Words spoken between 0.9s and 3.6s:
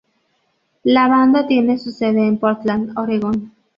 banda tiene su sede en Portland, Oregon.